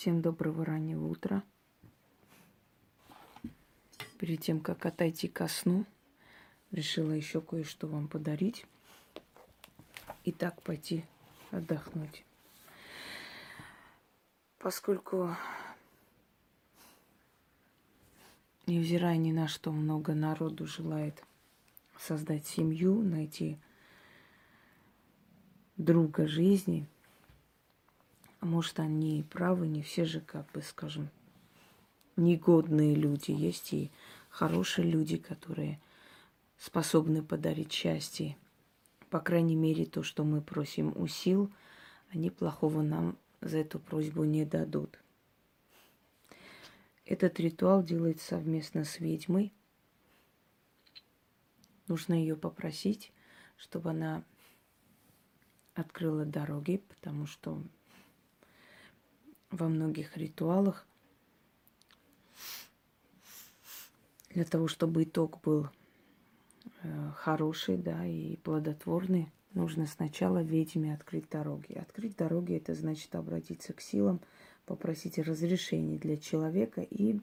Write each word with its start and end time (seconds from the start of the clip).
Всем 0.00 0.22
доброго 0.22 0.64
раннего 0.64 1.08
утра. 1.08 1.42
Перед 4.16 4.40
тем, 4.40 4.60
как 4.60 4.86
отойти 4.86 5.28
ко 5.28 5.46
сну, 5.46 5.84
решила 6.70 7.12
еще 7.12 7.42
кое-что 7.42 7.86
вам 7.86 8.08
подарить. 8.08 8.64
И 10.24 10.32
так 10.32 10.62
пойти 10.62 11.04
отдохнуть. 11.50 12.24
Поскольку, 14.56 15.36
невзирая 18.66 19.18
ни 19.18 19.32
на 19.32 19.48
что, 19.48 19.70
много 19.70 20.14
народу 20.14 20.66
желает 20.66 21.22
создать 21.98 22.46
семью, 22.46 23.02
найти 23.02 23.58
друга 25.76 26.26
жизни– 26.26 26.88
а 28.40 28.46
может, 28.46 28.80
они 28.80 29.20
и 29.20 29.22
правы, 29.22 29.68
не 29.68 29.82
все 29.82 30.04
же, 30.04 30.20
как 30.20 30.50
бы, 30.52 30.62
скажем, 30.62 31.10
негодные 32.16 32.94
люди. 32.94 33.30
Есть 33.30 33.72
и 33.74 33.90
хорошие 34.30 34.90
люди, 34.90 35.18
которые 35.18 35.78
способны 36.58 37.22
подарить 37.22 37.72
счастье. 37.72 38.36
По 39.10 39.20
крайней 39.20 39.56
мере, 39.56 39.84
то, 39.84 40.02
что 40.02 40.24
мы 40.24 40.40
просим 40.40 40.92
у 40.96 41.06
сил, 41.06 41.50
они 42.10 42.30
плохого 42.30 42.82
нам 42.82 43.18
за 43.40 43.58
эту 43.58 43.78
просьбу 43.78 44.24
не 44.24 44.44
дадут. 44.44 44.98
Этот 47.04 47.40
ритуал 47.40 47.82
делается 47.82 48.28
совместно 48.28 48.84
с 48.84 49.00
ведьмой. 49.00 49.52
Нужно 51.88 52.14
ее 52.14 52.36
попросить, 52.36 53.12
чтобы 53.56 53.90
она 53.90 54.22
открыла 55.74 56.24
дороги, 56.24 56.80
потому 56.88 57.26
что 57.26 57.60
во 59.50 59.68
многих 59.68 60.16
ритуалах 60.16 60.86
для 64.30 64.44
того, 64.44 64.68
чтобы 64.68 65.02
итог 65.02 65.40
был 65.40 65.68
э, 66.82 67.10
хороший, 67.16 67.76
да, 67.76 68.06
и 68.06 68.36
плодотворный, 68.36 69.30
нужно 69.54 69.86
сначала 69.86 70.42
ведьме 70.42 70.94
открыть 70.94 71.28
дороги. 71.28 71.72
Открыть 71.72 72.16
дороги 72.16 72.54
это 72.54 72.74
значит 72.74 73.14
обратиться 73.14 73.72
к 73.72 73.80
силам, 73.80 74.20
попросить 74.66 75.18
разрешения 75.18 75.98
для 75.98 76.16
человека 76.16 76.82
и, 76.82 77.20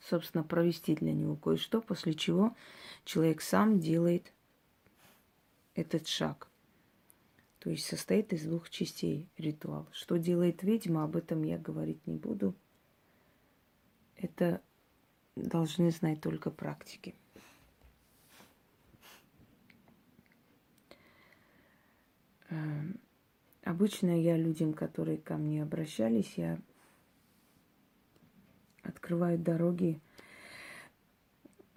собственно, 0.00 0.42
провести 0.42 0.96
для 0.96 1.12
него 1.12 1.36
кое-что, 1.36 1.80
после 1.80 2.14
чего 2.14 2.56
человек 3.04 3.42
сам 3.42 3.78
делает 3.78 4.32
этот 5.76 6.08
шаг– 6.08 6.48
то 7.64 7.70
есть 7.70 7.86
состоит 7.86 8.34
из 8.34 8.44
двух 8.44 8.68
частей 8.68 9.26
ритуал. 9.38 9.88
Что 9.90 10.18
делает 10.18 10.62
ведьма, 10.62 11.04
об 11.04 11.16
этом 11.16 11.42
я 11.44 11.56
говорить 11.56 12.06
не 12.06 12.14
буду. 12.14 12.54
Это 14.16 14.60
должны 15.34 15.90
знать 15.90 16.20
только 16.20 16.50
практики. 16.50 17.14
Эм, 22.50 23.00
обычно 23.62 24.20
я 24.20 24.36
людям, 24.36 24.74
которые 24.74 25.16
ко 25.16 25.38
мне 25.38 25.62
обращались, 25.62 26.34
я 26.36 26.60
открываю 28.82 29.38
дороги 29.38 30.02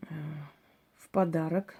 э, 0.00 0.14
в 0.96 1.10
подарок, 1.10 1.76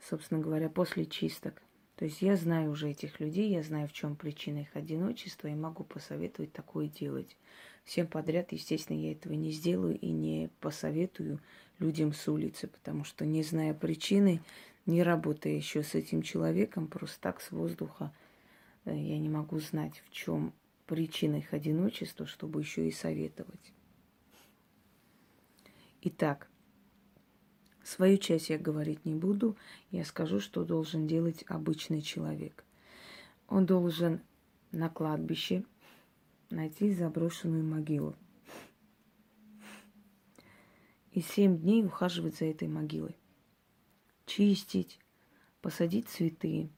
собственно 0.00 0.40
говоря, 0.40 0.68
после 0.68 1.06
чисток. 1.06 1.62
То 1.96 2.04
есть 2.04 2.20
я 2.20 2.36
знаю 2.36 2.70
уже 2.70 2.90
этих 2.90 3.20
людей, 3.20 3.50
я 3.50 3.62
знаю, 3.62 3.88
в 3.88 3.92
чем 3.92 4.16
причина 4.16 4.58
их 4.58 4.76
одиночества, 4.76 5.48
и 5.48 5.54
могу 5.54 5.82
посоветовать 5.82 6.52
такое 6.52 6.88
делать. 6.88 7.36
Всем 7.84 8.06
подряд, 8.06 8.52
естественно, 8.52 8.98
я 8.98 9.12
этого 9.12 9.32
не 9.32 9.50
сделаю 9.50 9.98
и 9.98 10.10
не 10.10 10.50
посоветую 10.60 11.40
людям 11.78 12.12
с 12.12 12.28
улицы, 12.28 12.68
потому 12.68 13.04
что, 13.04 13.24
не 13.24 13.42
зная 13.42 13.72
причины, 13.72 14.42
не 14.84 15.02
работая 15.02 15.54
еще 15.54 15.82
с 15.82 15.94
этим 15.94 16.20
человеком, 16.20 16.86
просто 16.86 17.18
так 17.20 17.40
с 17.40 17.50
воздуха, 17.50 18.12
э, 18.84 18.94
я 18.94 19.18
не 19.18 19.28
могу 19.28 19.58
знать, 19.60 20.02
в 20.06 20.12
чем 20.12 20.52
причина 20.86 21.36
их 21.36 21.54
одиночества, 21.54 22.26
чтобы 22.26 22.60
еще 22.60 22.86
и 22.86 22.92
советовать. 22.92 23.72
Итак, 26.02 26.48
Свою 27.86 28.18
часть 28.18 28.50
я 28.50 28.58
говорить 28.58 29.04
не 29.04 29.14
буду. 29.14 29.56
Я 29.92 30.04
скажу, 30.04 30.40
что 30.40 30.64
должен 30.64 31.06
делать 31.06 31.44
обычный 31.46 32.02
человек. 32.02 32.64
Он 33.46 33.64
должен 33.64 34.22
на 34.72 34.88
кладбище 34.88 35.62
найти 36.50 36.92
заброшенную 36.92 37.62
могилу. 37.62 38.16
И 41.12 41.20
семь 41.20 41.56
дней 41.60 41.84
ухаживать 41.84 42.34
за 42.34 42.46
этой 42.46 42.66
могилой. 42.66 43.14
Чистить, 44.26 44.98
посадить 45.62 46.08
цветы. 46.08 46.68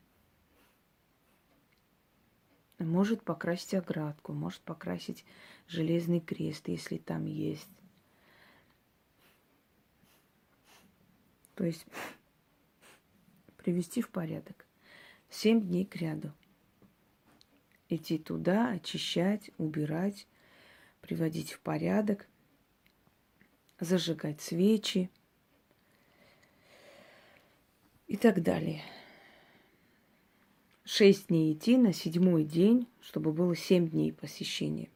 Может 2.79 3.23
покрасить 3.23 3.73
оградку, 3.73 4.35
может 4.35 4.61
покрасить 4.61 5.25
железный 5.69 6.21
крест, 6.21 6.69
если 6.69 6.99
там 6.99 7.25
есть. 7.25 7.67
То 11.59 11.65
есть 11.65 11.85
привести 13.57 14.01
в 14.01 14.11
порядок. 14.11 14.65
Семь 15.29 15.61
дней 15.61 15.85
к 15.85 15.97
ряду. 15.97 16.33
Идти 17.89 18.17
туда, 18.17 18.71
очищать, 18.71 19.51
убирать, 19.59 20.29
приводить 21.01 21.51
в 21.51 21.59
порядок, 21.59 22.29
зажигать 23.81 24.41
свечи 24.41 25.11
и 28.07 28.17
так 28.17 28.41
далее. 28.41 28.85
Шесть 30.85 31.27
дней 31.27 31.55
идти 31.55 31.77
на 31.77 31.93
седьмой 31.93 32.45
день, 32.45 32.87
чтобы 33.01 33.33
было 33.33 33.57
семь 33.57 33.89
дней 33.89 34.13
посещения. 34.13 34.91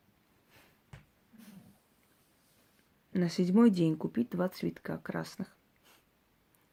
На 3.12 3.29
седьмой 3.29 3.71
день 3.71 3.97
купить 3.97 4.31
два 4.31 4.49
цветка 4.49 4.99
красных 4.99 5.56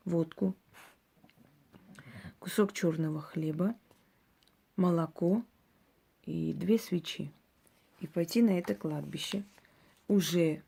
водку, 0.10 0.56
кусок 2.40 2.74
черного 2.74 3.22
хлеба, 3.22 3.76
молоко 4.76 5.44
и 6.24 6.54
две 6.54 6.78
свечи. 6.80 7.32
И 8.02 8.08
пойти 8.08 8.42
на 8.42 8.58
это 8.58 8.76
кладбище 8.76 9.44
уже 10.08 10.64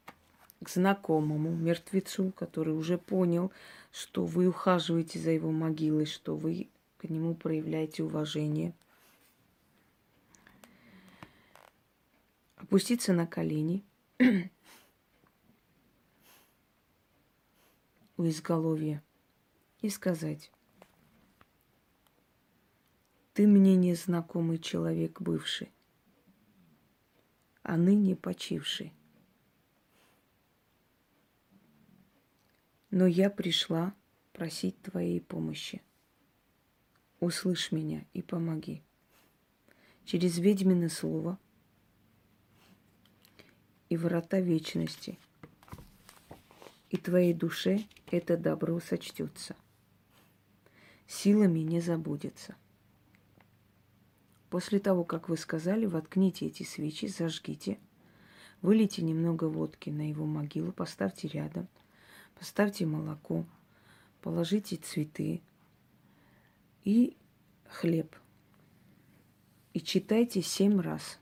к 0.62 0.70
знакомому 0.70 1.50
мертвецу, 1.50 2.32
который 2.34 2.76
уже 2.78 2.98
понял, 2.98 3.52
что 3.92 4.26
вы 4.26 4.48
ухаживаете 4.48 5.18
за 5.20 5.32
его 5.32 5.52
могилой, 5.52 6.06
что 6.06 6.36
вы 6.36 6.70
к 6.98 7.10
нему 7.10 7.34
проявляете 7.34 8.04
уважение. 8.04 8.74
Опуститься 12.58 13.12
на 13.14 13.26
колени 13.26 13.84
у 18.18 18.28
изголовья– 18.28 19.02
и 19.82 19.90
сказать, 19.90 20.52
ты 23.34 23.48
мне 23.48 23.76
незнакомый 23.76 24.60
человек 24.60 25.22
бывший, 25.22 25.72
а 27.64 27.78
ныне 27.78 28.16
почивший. 28.16 28.94
Но 32.92 33.08
я 33.08 33.30
пришла 33.30 33.94
просить 34.34 34.80
твоей 34.82 35.22
помощи. 35.22 35.82
Услышь 37.20 37.72
меня 37.72 38.06
и 38.14 38.22
помоги. 38.22 38.84
Через 40.04 40.40
ведьмино 40.40 40.90
слово 40.90 41.40
и 43.88 43.96
врата 43.96 44.42
вечности. 44.42 45.18
И 46.90 46.98
твоей 46.98 47.34
душе 47.34 47.86
это 48.08 48.36
добро 48.36 48.80
сочтется 48.82 49.56
силами 51.12 51.60
не 51.60 51.82
забудется. 51.82 52.56
После 54.50 54.80
того, 54.80 55.04
как 55.04 55.28
вы 55.30 55.38
сказали, 55.38 55.86
воткните 55.86 56.48
эти 56.48 56.64
свечи, 56.64 57.08
зажгите, 57.08 57.78
вылейте 58.62 59.02
немного 59.02 59.46
водки 59.46 59.90
на 59.90 60.08
его 60.08 60.26
могилу, 60.26 60.72
поставьте 60.72 61.28
рядом, 61.28 61.68
поставьте 62.40 62.86
молоко, 62.86 63.46
положите 64.22 64.78
цветы 64.78 65.42
и 66.86 67.18
хлеб. 67.68 68.16
И 69.74 69.82
читайте 69.82 70.42
семь 70.42 70.80
раз. 70.80 71.20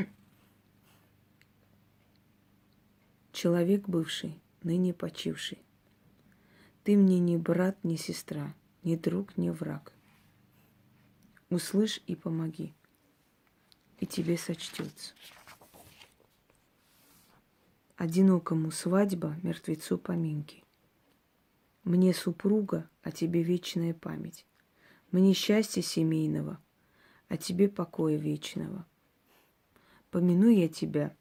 Человек 3.32 3.88
бывший, 3.88 4.38
ныне 4.64 4.94
почивший. 4.94 5.60
Ты 6.84 6.98
мне 6.98 7.20
не 7.20 7.38
брат, 7.38 7.78
не 7.84 7.96
сестра– 7.98 8.54
ни 8.84 8.96
друг, 8.96 9.38
ни 9.38 9.50
враг. 9.50 9.94
Услышь 11.50 12.02
и 12.08 12.16
помоги. 12.16 12.74
и 14.00 14.06
тебе 14.06 14.38
сочтется. 14.38 15.14
Одинокому 17.98 18.72
свадьба, 18.72 19.36
мертвецу 19.44 19.98
поминки. 19.98 20.64
Мне 21.84 22.14
супруга, 22.14 22.90
а 23.04 23.12
тебе 23.12 23.44
вечная 23.44 23.94
память. 23.94 24.46
Мне 25.12 25.34
счастья 25.34 25.82
семейного, 25.82 26.60
а 27.28 27.36
тебе 27.36 27.68
покоя 27.68 28.16
вечного. 28.16 28.86
Помяну 30.12 30.50
я 30.50 30.70
тебя, 30.70 31.14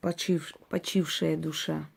почив, 0.00 0.52
почившая 0.68 1.36
душа, 1.36 1.88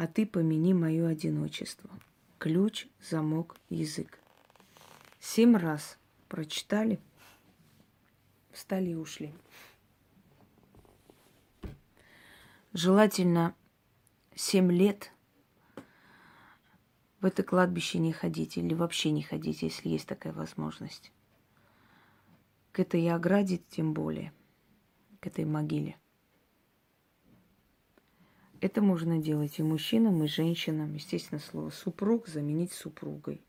а 0.00 0.06
ты 0.06 0.24
помяни 0.24 0.72
мое 0.72 1.08
одиночество. 1.08 1.90
Ключ, 2.38 2.86
замок, 3.02 3.56
язык. 3.68 4.18
Семь 5.20 5.54
раз 5.58 5.98
прочитали, 6.26 6.98
встали 8.50 8.92
и 8.92 8.94
ушли. 8.94 9.34
Желательно 12.72 13.54
семь 14.34 14.72
лет 14.72 15.12
в 17.20 17.26
это 17.26 17.42
кладбище 17.42 17.98
не 17.98 18.14
ходить 18.14 18.56
или 18.56 18.72
вообще 18.72 19.10
не 19.10 19.22
ходить, 19.22 19.60
если 19.60 19.90
есть 19.90 20.08
такая 20.08 20.32
возможность. 20.32 21.12
К 22.72 22.80
этой 22.80 23.06
ограде 23.10 23.58
тем 23.68 23.92
более, 23.92 24.32
к 25.20 25.26
этой 25.26 25.44
могиле. 25.44 25.98
Это 28.60 28.82
можно 28.82 29.18
делать 29.18 29.58
и 29.58 29.62
мужчинам, 29.62 30.22
и 30.22 30.28
женщинам. 30.28 30.94
Естественно, 30.94 31.40
слово 31.40 31.70
супруг 31.70 32.28
заменить 32.28 32.72
супругой. 32.72 33.40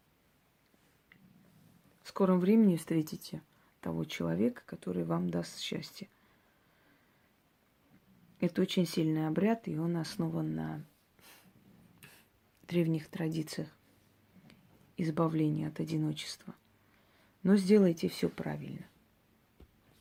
В 2.03 2.09
скором 2.09 2.39
времени 2.39 2.77
встретите 2.77 3.41
того 3.81 4.05
человека, 4.05 4.63
который 4.65 5.03
вам 5.03 5.29
даст 5.29 5.59
счастье. 5.59 6.07
Это 8.39 8.61
очень 8.61 8.87
сильный 8.87 9.27
обряд, 9.27 9.67
и 9.67 9.77
он 9.77 9.97
основан 9.97 10.55
на 10.55 10.85
древних 12.67 13.09
традициях 13.09 13.67
избавления 14.95 15.67
от 15.67 15.79
одиночества. 15.81 16.55
Но 17.43 17.57
сделайте 17.57 18.07
все 18.07 18.29
правильно. 18.29 18.85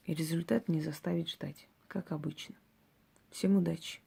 И 0.04 0.14
результат 0.14 0.68
не 0.68 0.80
заставит 0.80 1.28
ждать, 1.28 1.66
как 1.88 2.12
обычно. 2.12 2.54
Всем 3.30 3.56
удачи! 3.56 3.98